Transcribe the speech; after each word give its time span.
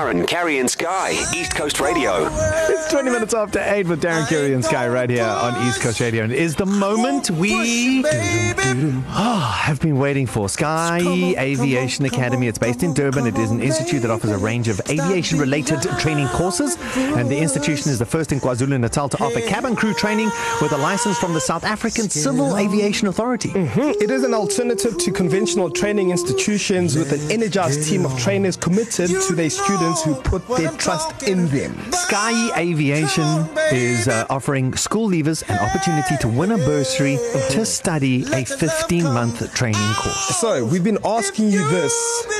Darren, 0.00 0.26
Carrie, 0.26 0.58
and 0.58 0.70
Sky, 0.70 1.10
East 1.36 1.54
Coast 1.54 1.78
Radio. 1.78 2.26
It's 2.70 2.90
20 2.90 3.10
minutes 3.10 3.34
after 3.34 3.60
8 3.60 3.86
with 3.86 4.02
Darren 4.02 4.26
Curry 4.26 4.54
and 4.54 4.64
Sky 4.64 4.88
right 4.88 5.10
here 5.10 5.22
on 5.26 5.68
East 5.68 5.82
Coast 5.82 6.00
Radio. 6.00 6.24
And 6.24 6.32
it 6.32 6.38
is 6.38 6.56
the 6.56 6.64
moment 6.64 7.30
we 7.30 8.02
oh, 8.06 9.58
have 9.60 9.78
been 9.78 9.98
waiting 9.98 10.26
for. 10.26 10.48
Sky 10.48 11.00
Aviation 11.36 12.06
Academy. 12.06 12.48
It's 12.48 12.58
based 12.58 12.82
in 12.82 12.94
Durban. 12.94 13.26
It 13.26 13.36
is 13.36 13.50
an 13.50 13.60
institute 13.60 14.00
that 14.00 14.10
offers 14.10 14.30
a 14.30 14.38
range 14.38 14.68
of 14.68 14.80
aviation 14.88 15.38
related 15.38 15.82
training 15.98 16.28
courses. 16.28 16.78
And 16.96 17.30
the 17.30 17.36
institution 17.36 17.90
is 17.90 17.98
the 17.98 18.06
first 18.06 18.32
in 18.32 18.40
KwaZulu 18.40 18.80
Natal 18.80 19.10
to 19.10 19.22
offer 19.22 19.42
cabin 19.42 19.76
crew 19.76 19.92
training 19.92 20.30
with 20.62 20.72
a 20.72 20.78
license 20.78 21.18
from 21.18 21.34
the 21.34 21.42
South 21.42 21.64
African 21.64 22.08
Civil 22.08 22.56
Aviation 22.56 23.08
Authority. 23.08 23.50
Mm-hmm. 23.50 24.02
It 24.02 24.10
is 24.10 24.24
an 24.24 24.32
alternative 24.32 24.96
to 24.96 25.12
conventional 25.12 25.68
training 25.68 26.10
institutions 26.10 26.96
with 26.96 27.12
an 27.12 27.30
energized 27.30 27.86
team 27.86 28.06
of 28.06 28.18
trainers 28.18 28.56
committed 28.56 29.10
to 29.10 29.34
their 29.34 29.50
students 29.50 29.89
who 29.98 30.14
put 30.14 30.46
their 30.48 30.70
trust 30.72 31.22
in 31.24 31.48
them. 31.48 31.74
Sky 31.92 32.32
Aviation 32.58 33.48
is 33.72 34.08
uh, 34.08 34.26
offering 34.30 34.74
school 34.76 35.08
leavers 35.08 35.48
an 35.48 35.58
opportunity 35.58 36.16
to 36.18 36.28
win 36.28 36.52
a 36.52 36.58
bursary 36.58 37.16
to 37.50 37.64
study 37.66 38.24
a 38.32 38.44
15 38.44 39.04
month 39.04 39.54
training 39.54 39.92
course. 39.94 40.36
So, 40.38 40.64
we've 40.64 40.84
been 40.84 40.98
asking 41.04 41.50
you 41.50 41.66
this 41.68 41.94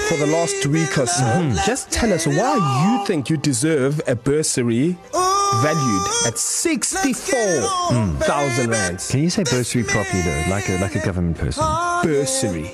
for 0.09 0.17
the 0.17 0.27
last 0.27 0.67
week 0.67 0.97
or 0.99 1.07
so. 1.07 1.25
Mm-hmm. 1.25 1.57
Just 1.67 1.91
tell 1.91 2.13
us 2.13 2.27
why 2.27 2.55
you 2.85 3.07
think 3.07 3.29
you 3.31 3.37
deserve 3.37 4.01
a 4.07 4.15
bursary 4.15 4.97
valued 5.57 6.03
at 6.27 6.39
64,000 6.39 8.67
mm. 8.67 8.71
rands. 8.71 9.11
Can 9.11 9.21
you 9.21 9.31
say 9.31 9.43
bursary 9.45 9.85
properly 9.85 10.23
though, 10.23 10.45
like 10.49 10.69
a 10.69 10.79
like 10.81 10.95
a 10.95 11.01
government 11.05 11.39
person? 11.39 11.65
Bursary. 12.03 12.71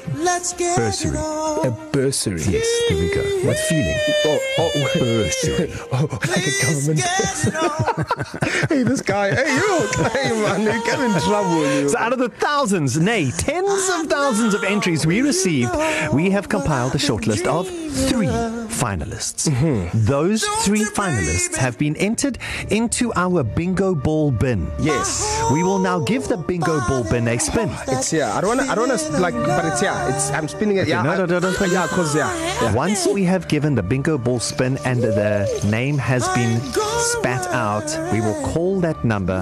Bursary. 0.76 1.18
A 1.64 1.70
bursary. 1.92 2.42
Yes, 2.42 2.66
there 2.88 2.98
we 2.98 3.08
go. 3.14 3.22
What 3.46 3.58
feeling? 3.58 3.98
Oh, 4.24 4.38
oh, 4.58 4.70
bursary. 4.98 5.72
oh, 5.92 6.08
like 6.28 6.46
a 6.46 6.50
government 6.64 7.00
person. 7.00 7.52
hey, 8.68 8.82
this 8.82 9.00
guy. 9.00 9.34
Hey, 9.34 9.54
you. 9.54 9.88
Hey, 10.12 10.30
man, 10.42 10.60
you 10.62 10.84
get 10.84 11.00
in 11.00 11.12
trouble. 11.22 11.64
You. 11.66 11.88
So, 11.88 11.98
out 11.98 12.12
of 12.12 12.18
the 12.18 12.28
thousands, 12.28 12.98
nay, 12.98 13.30
tens 13.30 13.88
of 13.94 14.06
thousands 14.06 14.52
of 14.54 14.64
entries 14.64 15.06
we 15.06 15.22
received, 15.22 15.74
we 16.12 16.30
have 16.30 16.48
compiled 16.48 16.94
a 16.94 16.98
short 16.98 17.26
list 17.26 17.46
of 17.46 17.68
three 17.68 18.28
finalists. 18.76 19.48
Mm-hmm. 19.48 20.04
Those 20.04 20.44
three 20.64 20.84
finalists 20.84 21.56
have 21.56 21.78
been 21.78 21.96
entered 21.96 22.38
into 22.70 23.12
our 23.14 23.42
bingo 23.42 23.94
ball 23.94 24.30
bin. 24.30 24.70
Yes. 24.78 25.24
We 25.52 25.62
will 25.62 25.78
now 25.78 25.98
give 26.00 26.28
the 26.28 26.36
bingo 26.36 26.80
ball 26.88 27.04
bin 27.04 27.26
a 27.28 27.38
spin. 27.38 27.70
It's 27.88 28.10
here. 28.10 28.24
I 28.24 28.40
don't 28.40 28.56
want 28.56 28.60
to, 28.60 28.72
I 28.72 28.74
don't 28.74 28.88
want 28.88 29.00
to, 29.00 29.18
like, 29.18 29.34
but 29.34 29.64
it's 29.64 29.80
here. 29.80 29.94
It's, 30.10 30.30
I'm 30.30 30.48
spinning 30.48 30.76
it. 30.76 30.82
Okay, 30.82 30.90
yeah. 30.90 31.02
No, 31.02 31.16
no, 31.16 31.26
no, 31.26 31.40
don't 31.40 31.54
spin. 31.54 31.70
Yeah, 31.70 31.86
because, 31.86 32.14
yeah, 32.14 32.30
yeah. 32.62 32.74
Once 32.74 33.06
we 33.06 33.24
have 33.24 33.48
given 33.48 33.74
the 33.74 33.82
bingo 33.82 34.18
ball 34.18 34.40
spin 34.40 34.78
and 34.84 35.02
the 35.02 35.48
name 35.70 35.98
has 35.98 36.28
been 36.34 36.60
spat 36.98 37.46
out, 37.48 37.86
we 38.12 38.20
will 38.20 38.40
call 38.52 38.80
that 38.80 39.04
number 39.04 39.38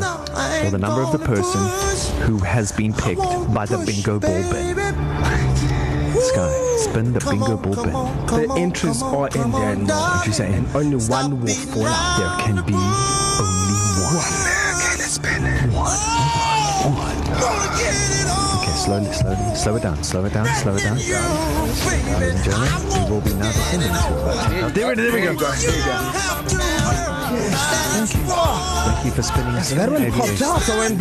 or 0.64 0.70
the 0.70 0.78
number 0.78 1.02
of 1.02 1.12
the 1.12 1.18
person 1.18 1.60
who 2.26 2.38
has 2.38 2.72
been 2.72 2.92
picked 2.92 3.20
by 3.52 3.66
the 3.66 3.78
bingo 3.84 4.18
ball 4.20 4.42
bin. 4.50 5.33
Sky, 6.20 6.76
spin 6.78 7.12
the 7.12 7.20
bingo 7.20 7.56
ball 7.56 7.74
bin. 7.74 7.92
The 8.26 8.54
entries 8.56 9.02
are 9.02 9.28
in 9.28 9.50
there 9.50 9.76
now. 9.76 10.18
What 10.18 10.26
you 10.26 10.32
saying? 10.32 10.66
Only 10.74 10.96
one 10.96 11.40
will 11.40 11.54
fall 11.54 11.86
out. 11.86 12.18
There 12.18 12.46
can 12.46 12.64
be 12.64 12.74
only 12.74 13.74
one. 13.98 14.14
One. 14.14 14.26
Okay, 14.74 14.94
let's 14.98 15.14
spin 15.14 15.44
it. 15.44 15.72
One. 15.72 15.98
One. 16.94 17.18
Okay, 18.60 18.74
slowly, 18.76 19.12
slowly. 19.12 19.54
Slow 19.56 19.76
it 19.76 19.82
down, 19.82 20.04
slow 20.04 20.24
it 20.24 20.32
down, 20.32 20.46
slow 20.56 20.74
it 20.76 20.82
down. 20.82 20.96
Ladies 20.96 22.34
and 22.34 22.44
gentlemen, 22.44 22.70
we 22.88 23.10
will 23.10 23.20
be 23.20 23.34
now 23.34 23.50
descending 23.50 23.90
to. 23.90 24.72
There, 24.72 24.94
there 24.94 25.12
we 25.12 25.20
go. 25.20 25.34
There 25.34 25.72
we 25.72 25.78
go. 25.84 27.13
Thank 27.24 28.14
you. 28.14 28.24
Thank 28.84 29.04
you 29.06 29.12
for 29.12 29.22
spinning 29.22 29.54
us. 29.54 29.70
That 29.72 29.90
one 29.90 30.10
popped 30.12 30.42
out. 30.42 30.68
I 30.68 30.78
went, 30.78 31.00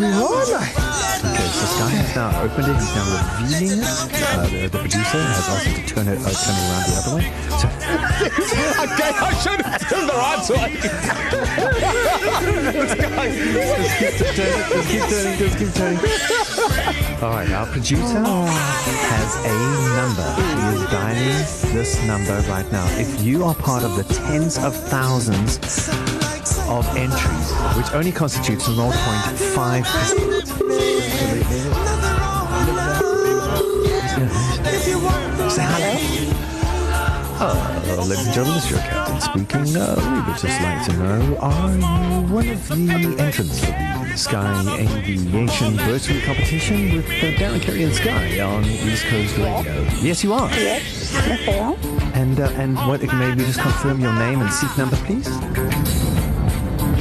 Okay, 1.24 1.48
so 1.52 1.66
Sky 1.66 1.90
has 1.90 2.16
now 2.16 2.42
opened 2.44 2.68
it. 2.68 2.76
He's 2.76 2.96
now 2.96 3.08
revealing 3.16 3.80
it. 3.80 3.88
Uh, 3.88 4.48
the, 4.48 4.68
the 4.68 4.80
producer 4.80 5.20
has 5.20 5.48
asked 5.48 5.68
him 5.68 5.76
to 5.76 5.88
turn 5.88 6.08
it, 6.08 6.20
uh, 6.20 6.32
turn 6.32 6.56
it 6.56 6.68
around 6.68 6.84
the 6.88 6.96
other 7.00 7.16
way. 7.16 7.28
So, 7.60 7.68
okay, 8.84 9.12
I 9.16 9.32
should 9.40 9.62
have 9.64 9.80
turned 9.88 10.08
the 10.10 10.16
right 10.16 10.44
way. 10.52 10.80
just 12.84 14.20
keep 14.20 14.36
turning, 14.36 14.64
just 14.68 14.88
keep 14.90 15.04
turning, 15.08 15.36
just 15.40 15.56
keep 15.58 15.72
turning. 15.76 16.00
All 17.24 17.32
right, 17.32 17.52
our 17.52 17.68
producer 17.68 18.20
has 18.20 19.32
a 19.44 19.56
number. 19.96 20.28
He 20.36 20.76
is 20.76 20.84
dialing 20.92 21.74
this 21.74 22.04
number 22.06 22.36
right 22.50 22.70
now. 22.72 22.86
If 23.00 23.22
you 23.22 23.46
are 23.46 23.56
part 23.56 23.84
of 23.84 23.96
the 23.96 24.04
tens 24.14 24.58
of 24.58 24.76
thousands 24.76 25.58
of 26.68 26.88
entries, 26.96 27.52
which 27.78 27.92
only 27.94 28.12
constitutes 28.12 28.68
0.5%. 28.68 30.44
Say 35.50 35.62
hello. 35.64 35.94
Uh, 37.40 38.06
ladies 38.08 38.26
and 38.26 38.34
gentlemen, 38.34 38.56
this 38.56 38.66
is 38.66 38.72
your 38.72 38.80
captain 38.80 39.20
speaking. 39.20 39.76
Uh, 39.76 39.96
we 39.98 40.32
would 40.32 40.40
just 40.40 40.62
like 40.62 40.86
to 40.86 40.94
know, 40.94 41.38
are 41.40 41.72
you 41.74 42.34
one 42.34 42.48
of 42.48 42.68
the 42.70 43.16
entrants 43.20 43.60
for 43.60 43.72
the 44.08 44.16
Sky 44.18 44.78
Aviation 44.80 45.76
Bursary 45.78 46.22
Competition 46.22 46.96
with 46.96 47.06
uh, 47.06 47.32
Darren 47.38 47.62
Carey 47.62 47.84
and 47.84 47.94
Sky 47.94 48.40
on 48.40 48.64
East 48.66 49.06
Coast 49.06 49.38
Radio? 49.38 49.84
Yes, 50.02 50.24
you 50.24 50.34
are. 50.34 50.50
Yes, 50.52 51.12
yes, 51.14 51.48
I 51.48 51.52
am. 51.52 51.76
And, 52.14 52.40
uh, 52.40 52.50
and 52.56 52.78
what, 52.88 53.02
maybe 53.02 53.44
just 53.44 53.60
confirm 53.60 54.00
your 54.00 54.14
name 54.14 54.40
and 54.42 54.52
seat 54.52 54.78
number, 54.78 54.96
please? 54.98 55.28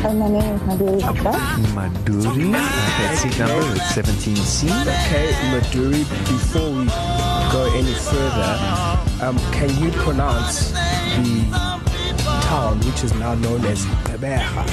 Uh, 0.04 0.12
my 0.14 0.28
name 0.28 0.54
is 0.54 0.60
Madhuri 0.62 1.00
Gupta. 1.00 1.30
Madhuri. 1.78 2.50
Okay, 2.50 3.14
seat 3.14 3.38
number 3.38 3.54
is 3.72 3.82
17C. 3.94 4.66
Okay, 4.82 5.30
Madhuri, 5.52 6.02
before 6.26 6.70
we 6.70 6.86
go 7.52 7.70
any 7.72 7.94
further, 7.94 9.24
um, 9.24 9.38
can 9.52 9.70
you 9.80 9.92
pronounce 9.92 10.72
the 10.72 11.46
town 12.42 12.80
which 12.80 13.04
is 13.04 13.14
now 13.14 13.34
known 13.36 13.64
as 13.66 13.84
Gqeberha? 13.86 14.66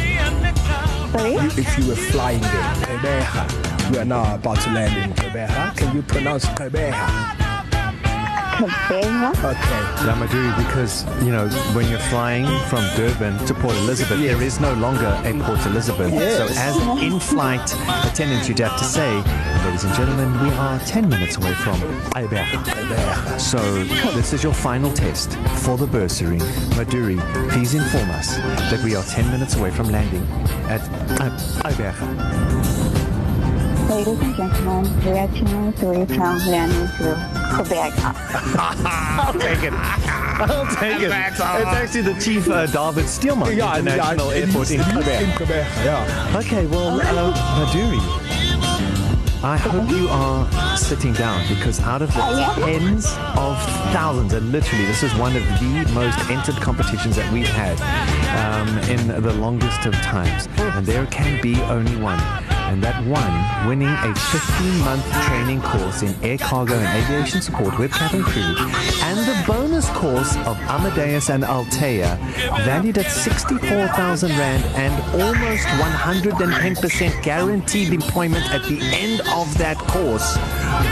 Sorry? 1.11 1.33
If 1.61 1.77
you 1.77 1.87
were 1.89 1.95
flying 1.95 2.41
there, 2.41 2.73
Gqeberha. 2.81 3.91
We 3.91 3.99
are 3.99 4.05
now 4.05 4.33
about 4.33 4.59
to 4.61 4.71
land 4.71 4.97
in 4.97 5.13
Gqeberha. 5.13 5.77
Can 5.77 5.95
you 5.95 6.01
pronounce 6.01 6.45
Gqeberha? 6.45 7.48
Okay. 8.61 9.01
Yeah, 9.01 10.15
Madhuri, 10.19 10.51
because, 10.67 11.05
you 11.23 11.31
know, 11.31 11.47
when 11.73 11.89
you're 11.89 11.99
flying 12.11 12.45
from 12.67 12.83
Durban 12.97 13.37
to 13.45 13.53
Port 13.53 13.73
Elizabeth, 13.77 14.19
Yes. 14.19 14.33
there 14.35 14.43
is 14.45 14.59
no 14.59 14.73
longer 14.73 15.07
a 15.23 15.33
Port 15.43 15.65
Elizabeth. 15.65 16.11
Yes. 16.13 16.37
So 16.37 16.59
as 16.59 16.75
an 16.75 16.97
in-flight 16.99 17.73
attendant, 18.05 18.49
you'd 18.49 18.59
have 18.59 18.77
to 18.77 18.83
say, 18.83 19.21
ladies 19.65 19.85
and 19.85 19.93
gentlemen, 19.95 20.31
we 20.43 20.49
are 20.57 20.77
10 20.79 21.07
minutes 21.07 21.37
away 21.37 21.53
from 21.53 21.79
Gqeberha. 22.11 23.39
So 23.39 23.59
this 24.13 24.33
is 24.33 24.43
your 24.43 24.53
final 24.53 24.91
test 24.91 25.31
for 25.63 25.77
the 25.77 25.87
bursary. 25.87 26.39
Madhuri, 26.75 27.17
please 27.51 27.75
inform 27.75 28.09
us 28.11 28.35
that 28.71 28.81
we 28.83 28.93
are 28.95 29.03
10 29.03 29.31
minutes 29.31 29.55
away 29.55 29.71
from 29.71 29.89
landing 29.89 30.25
at 30.67 30.81
Gqeberha. 31.17 32.07
Ladies 33.89 34.19
and 34.19 34.35
gentlemen, 34.35 35.05
we 35.05 35.11
are 35.17 35.27
10 35.27 35.43
minutes 35.45 35.81
away 35.81 36.05
from 36.05 36.37
landing 36.47 36.87
to 36.97 37.03
Gqeberha. 37.03 37.38
I'll 37.51 39.33
take 39.33 39.63
it. 39.63 39.73
I'll 39.73 40.75
take 40.75 41.01
it. 41.01 41.11
It's 41.11 41.39
actually 41.41 42.01
the 42.01 42.19
chief 42.19 42.47
uh, 42.49 42.65
David 42.67 43.07
Steelman 43.09 43.51
International 43.51 44.31
Airport 44.31 44.71
in 44.71 44.79
Gqeberha. 44.81 45.21
In 45.21 45.29
Gqeberha, 45.31 45.85
yeah. 45.85 46.37
Okay, 46.37 46.65
well, 46.67 47.01
uh, 47.01 47.33
Maduri, 47.59 47.99
I 49.43 49.57
hope 49.57 49.89
you 49.89 50.07
are 50.09 50.77
sitting 50.77 51.13
down 51.13 51.47
because 51.47 51.79
out 51.79 52.01
of 52.01 52.13
the 52.13 52.21
tens 52.65 53.05
of 53.37 53.57
thousands, 53.93 54.33
and 54.33 54.51
literally 54.51 54.85
this 54.85 55.01
is 55.01 55.13
one 55.15 55.35
of 55.35 55.43
the 55.43 55.91
most 55.93 56.19
entered 56.29 56.55
competitions 56.55 57.15
that 57.15 57.31
we've 57.31 57.47
had 57.47 57.79
um, 58.35 58.77
in 58.89 59.07
the 59.21 59.33
longest 59.33 59.85
of 59.85 59.93
times, 59.95 60.47
and 60.57 60.85
there 60.85 61.05
can 61.07 61.41
be 61.41 61.59
only 61.63 61.95
one. 61.95 62.19
And 62.69 62.83
that 62.83 63.03
one 63.05 63.67
winning 63.67 63.87
a 63.89 64.13
15 64.13 64.79
month 64.81 65.03
training 65.25 65.59
course 65.61 66.03
in 66.03 66.13
air 66.23 66.37
cargo 66.37 66.75
and 66.75 67.03
aviation 67.03 67.41
support 67.41 67.79
with 67.79 67.91
cabin 67.91 68.21
crew, 68.21 68.43
and 68.43 69.17
the 69.17 69.43
bonus 69.47 69.89
course 69.89 70.35
of 70.45 70.55
Amadeus 70.69 71.31
and 71.31 71.43
Altea, 71.43 72.19
valued 72.65 72.99
at 72.99 73.09
64,000 73.09 74.29
Rand 74.29 74.63
and 74.75 74.93
almost 75.19 75.65
110% 75.65 77.23
guaranteed 77.23 77.91
employment 77.91 78.45
at 78.53 78.61
the 78.65 78.79
end 78.93 79.21
of 79.33 79.57
that 79.57 79.77
course, 79.77 80.37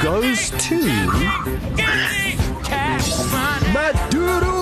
goes 0.01 0.49
to 0.65 0.79
Maduru 3.71 4.56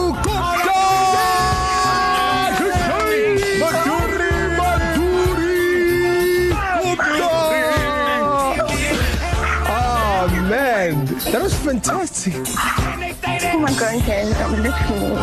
Man, 10.85 11.05
that 11.05 11.41
was 11.41 11.55
fantastic. 11.55 12.33
Oh 12.35 13.57
my 13.57 13.73
God, 13.73 14.05
guys, 14.05 14.37
I'm 14.37 14.61
literally 14.61 15.17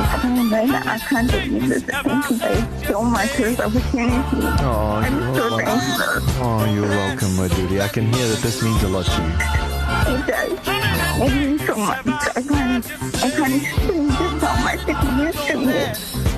crying. 0.51 0.73
I 0.73 0.99
can't 0.99 1.31
believe 1.31 1.69
this. 1.69 1.83
Thank 1.85 2.31
you 2.31 2.39
guys 2.39 2.89
so 2.89 3.03
much 3.03 3.29
for 3.29 3.43
this 3.43 3.61
opportunity. 3.61 4.43
Oh, 4.59 4.99
I'm 4.99 5.21
you're 5.23 5.35
so 5.37 5.57
welcome. 5.57 5.67
thankful. 5.67 6.45
Oh, 6.45 6.75
you're 6.75 6.89
welcome, 6.89 7.29
Maduri. 7.39 7.81
I 7.81 7.87
can 7.87 8.13
hear 8.13 8.27
that 8.27 8.39
this 8.43 8.61
means 8.61 8.83
a 8.83 8.89
lot 8.89 9.07
to 9.07 9.23
you. 9.23 9.29
It 10.19 10.27
does. 10.27 10.51
It 10.67 11.33
means 11.33 11.65
so 11.65 11.77
much. 11.77 12.07
I 12.09 12.43
can't, 12.43 12.85
I 13.23 13.31
can't 13.31 13.55
explain 13.63 14.09
just 14.09 14.43
how 14.43 14.65
much 14.65 14.83
it 14.83 14.99
means 15.15 15.39
to 15.47 15.55
me. 15.63 15.79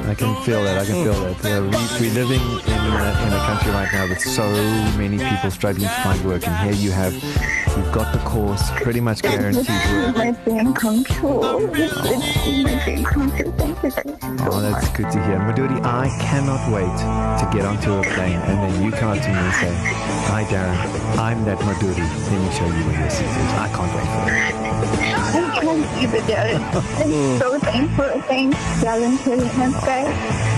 I 0.05 0.15
can 0.15 0.37
feel 0.45 0.63
that. 0.65 0.77
I 0.77 0.85
can 0.85 1.03
feel 1.03 1.15
that. 1.15 1.45
Uh, 1.47 1.63
we, 1.65 1.81
we're 1.99 2.13
living 2.13 2.43
in 2.45 2.77
a, 2.77 3.09
in 3.25 3.33
a 3.33 3.41
country 3.49 3.73
right 3.73 3.91
now 3.91 4.07
with 4.07 4.21
so 4.21 4.47
many 4.99 5.17
people 5.17 5.51
struggling 5.51 5.89
to 5.89 5.95
find 6.03 6.23
work, 6.27 6.47
and 6.47 6.55
here 6.69 6.75
you 6.75 6.93
have, 6.93 7.15
you've 7.77 7.93
got 7.93 8.13
the 8.13 8.19
course 8.21 8.63
pretty 8.77 9.01
much 9.01 9.23
guaranteed 9.23 9.67
work. 9.69 10.17
My 10.17 10.31
dream 10.45 10.75
come 10.75 11.05
true. 11.05 11.41
It's, 11.75 11.93
it's 12.05 12.63
my 12.63 12.85
dream 12.85 13.05
come 13.05 13.31
true. 13.37 13.53
Thank 13.53 13.83
you 13.83 13.91
guys 13.91 13.95
so 13.95 14.19
Oh, 14.51 14.61
that's 14.61 14.87
much. 14.89 14.97
good 14.97 15.11
to 15.11 15.25
hear. 15.25 15.39
Maduri, 15.39 15.81
I 15.85 16.09
cannot 16.21 16.63
wait 16.73 16.95
to 17.41 17.57
get 17.57 17.65
onto 17.67 17.93
a 17.95 18.03
plane 18.15 18.39
and 18.49 18.59
then 18.63 18.83
you 18.85 18.91
come 18.93 19.11
up 19.17 19.23
to 19.23 19.29
me 19.29 19.35
and 19.37 19.55
say, 19.55 19.73
Hi, 20.31 20.45
Darren, 20.45 21.19
I'm 21.19 21.45
that 21.45 21.59
Maduri. 21.59 21.99
Let 21.99 22.41
me 22.41 22.51
show 22.53 22.67
you 22.67 22.85
where 22.87 23.01
your 23.01 23.11
seat 23.11 23.25
is. 23.27 23.53
I 23.59 23.69
can't 23.75 23.93
wait 23.95 24.09
for 24.15 24.23
it. 24.31 24.35
I 25.35 25.61
can't 25.61 26.01
keep 26.01 26.13
it 26.15 26.27
down. 26.27 26.63
I'm 26.75 27.39
so 27.39 27.59
thankful. 27.59 28.21
Thanks, 28.23 28.57
Darren, 28.83 29.19
for 29.19 29.37
the 29.37 29.47
help, 29.49 29.75
guys. 29.85 30.07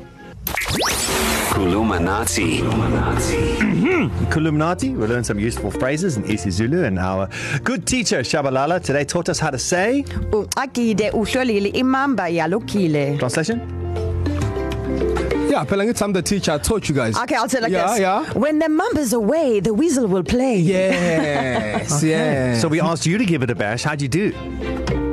Kulumanati. 1.55 2.61
Illuminati. 4.37 4.91
We 4.91 5.07
learned 5.07 5.25
some 5.25 5.39
useful 5.39 5.71
phrases 5.71 6.17
in 6.17 6.25
isiZulu, 6.25 6.85
and 6.85 6.99
our 6.99 7.29
good 7.63 7.87
teacher 7.87 8.21
Shabalala 8.21 8.83
today 8.83 9.05
taught 9.05 9.29
us 9.29 9.39
how 9.39 9.51
to 9.51 9.59
say. 9.59 10.05
Translation? 13.19 13.84
Yeah, 15.55 15.65
Pelangi, 15.65 16.03
I'm 16.03 16.13
the 16.13 16.21
teacher. 16.21 16.51
I 16.51 16.59
taught 16.59 16.89
you 16.89 16.97
guys. 16.97 17.17
Okay, 17.17 17.37
I'll 17.37 17.45
it 17.45 17.63
like 17.63 17.71
yeah, 17.71 17.87
this. 17.87 18.01
Yeah, 18.01 18.33
When 18.33 18.59
the 18.59 18.69
mamba's 18.69 19.13
away, 19.13 19.61
the 19.61 19.73
weasel 19.73 20.09
will 20.09 20.25
play. 20.25 20.59
Yes, 20.59 22.03
yeah. 22.13 22.59
So 22.59 22.67
we 22.67 22.81
asked 22.81 23.07
you 23.07 23.19
to 23.19 23.25
give 23.25 23.45
it 23.45 23.51
a 23.51 23.55
bash. 23.55 23.85
How'd 23.85 24.03
you 24.03 24.09
do? 24.09 24.33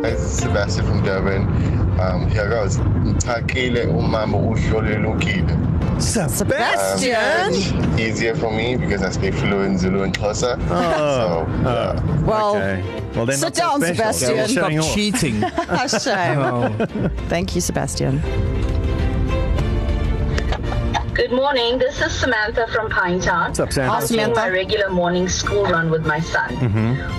This 0.01 0.19
is 0.19 0.31
Sebastian 0.31 0.87
from 0.87 1.03
Durban. 1.03 1.43
Um, 1.99 2.27
here 2.31 2.49
goes. 2.49 2.79
Mtakile 2.79 3.85
umama 3.85 4.37
uhlolelukile. 4.37 6.01
Sebastian. 6.01 7.53
Easier 7.99 8.35
for 8.35 8.51
me 8.51 8.77
because 8.77 9.03
I 9.03 9.11
speak 9.11 9.35
fluent 9.35 9.79
Zulu 9.79 10.01
and 10.01 10.13
Xhosa. 10.17 10.57
Oh. 10.71 11.45
So, 11.45 11.69
yeah. 11.69 12.21
Well, 12.23 12.55
okay. 12.55 13.01
Well, 13.15 13.27
then 13.27 13.37
sit 13.37 13.53
down, 13.53 13.79
special. 13.81 13.95
Sebastian. 14.13 14.35
Yeah, 14.35 14.47
Stop 14.47 14.95
cheating. 14.95 15.41
shame. 16.01 16.39
oh. 16.39 17.09
Thank 17.29 17.53
you, 17.53 17.61
Sebastian. 17.61 18.19
Good 21.21 21.33
morning. 21.33 21.77
This 21.77 22.01
is 22.01 22.11
Samantha 22.11 22.65
from 22.73 22.89
Pinetown. 22.89 23.49
What's 23.49 23.59
up, 23.59 23.71
Sam? 23.71 23.87
Hi, 23.89 23.97
I'm 23.99 24.07
doing 24.07 24.19
Samantha. 24.21 24.39
my 24.41 24.49
regular 24.49 24.89
morning 24.89 25.27
school 25.29 25.65
run 25.65 25.91
with 25.91 26.03
my 26.03 26.19
son. 26.19 26.49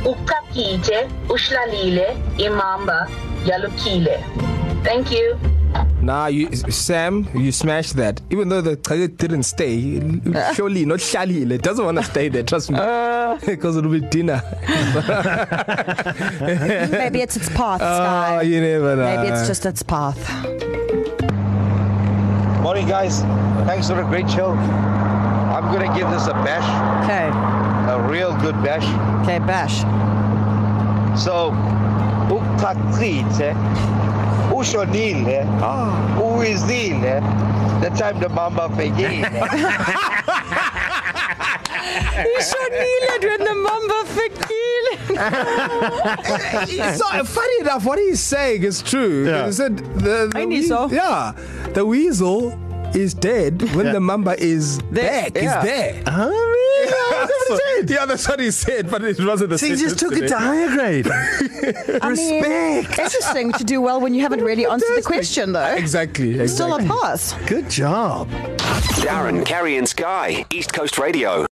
Ukakite, 0.03 1.09
ushlalile, 1.29 2.09
imamba, 2.37 3.07
yalukile. 3.45 4.17
Thank 4.83 5.13
you. 5.13 5.39
Nah, 6.03 6.27
you, 6.27 6.51
Sam, 6.57 7.29
you 7.33 7.53
smashed 7.53 7.95
that. 7.95 8.21
Even 8.31 8.49
though 8.49 8.61
the 8.61 8.77
Chage 8.77 9.17
didn't 9.19 9.45
stay, 9.45 10.01
surely 10.55 10.85
not 10.85 10.99
Shali, 10.99 11.49
it 11.49 11.63
doesn't 11.63 11.85
want 11.85 11.99
to 11.99 12.03
stay 12.03 12.29
there. 12.29 12.43
Trust 12.43 12.73
me, 12.73 12.79
because 13.47 13.77
it'll 13.77 13.89
be 13.93 14.01
dinner. 14.01 14.43
Maybe 16.91 17.21
it's 17.23 17.37
its 17.37 17.49
path, 17.51 17.81
Oh, 17.85 17.99
Sky. 18.03 18.43
you 18.43 18.61
never 18.61 18.97
know. 18.97 19.17
Maybe 19.17 19.29
it's 19.33 19.47
just 19.47 19.65
its 19.65 19.85
path. 19.85 20.19
Morning, 22.63 22.87
guys. 22.87 23.23
Thanks 23.67 23.89
for 23.89 24.01
a 24.01 24.05
great 24.05 24.31
show. 24.31 24.51
I'm 24.53 25.73
going 25.75 25.87
to 25.91 25.99
give 25.99 26.09
this 26.11 26.27
a 26.29 26.33
bash, 26.33 26.63
Okay. 27.05 27.29
a 27.93 28.09
real 28.09 28.37
good 28.41 28.55
bash. 28.63 28.85
Okay, 29.27 29.39
bash. 29.41 29.81
So, 31.21 31.51
ukakite, 32.31 33.53
ushonile, 34.55 35.45
uizile, 36.43 37.21
the 37.81 37.91
time 37.91 38.19
the 38.21 38.29
mamba 38.29 38.69
fegile. 38.71 39.23
Shonile 42.51 43.23
when 43.23 43.41
the 43.45 43.55
mamba 43.55 44.05
fikile. 44.15 44.97
so 46.97 47.25
funny 47.25 47.61
enough, 47.61 47.85
what 47.85 47.99
he's 47.99 48.21
saying 48.21 48.63
is 48.65 48.83
true. 48.83 49.27
Yeah. 49.27 49.47
He 49.47 49.53
said 49.53 49.77
the, 49.79 50.29
the 50.33 50.33
I 50.35 50.45
wee- 50.47 50.63
so. 50.67 50.89
Yeah, 50.91 51.33
the 51.75 51.85
weasel 51.87 52.51
is 52.95 53.15
dead 53.15 53.63
when 53.75 53.87
Yeah. 53.87 53.93
the 53.93 54.01
mamba 54.01 54.35
is 54.43 54.81
back. 54.91 55.33
Yeah. 55.35 55.59
Is 55.59 55.65
there. 55.65 56.03
Oh, 56.07 56.29
really? 56.29 56.91
That's 57.11 57.31
what 57.49 57.49
he 57.49 57.57
said. 57.81 57.91
Yeah, 57.91 58.07
that's 58.07 58.29
what 58.29 58.41
he 58.41 58.51
said, 58.51 58.91
but 58.91 59.05
it 59.05 59.21
wasn't 59.25 59.51
the 59.51 59.59
So 59.59 59.67
he 59.67 59.77
just 59.77 59.99
took 59.99 60.13
it 60.17 60.29
to 60.29 60.39
higher 60.39 60.69
grade. 60.69 61.07
I 62.03 62.11
mean, 62.15 62.43
Respect. 62.43 62.99
interesting 62.99 63.53
to 63.53 63.65
do 63.65 63.81
well 63.81 64.01
when 64.01 64.15
you 64.15 64.23
haven't 64.23 64.43
really 64.43 64.67
answered 64.67 64.97
the 64.97 65.03
question, 65.03 65.53
though. 65.53 65.61
Exactly. 65.75 66.41
exactly. 66.41 66.49
Still 66.49 66.75
a 66.75 66.83
pass. 66.83 67.35
Good 67.47 67.69
job. 67.71 68.29
Darren, 69.03 69.45
Kerry, 69.45 69.77
and 69.77 69.89
Sky. 69.89 70.45
East 70.51 70.73
Coast 70.73 70.99
Radio. 70.99 71.47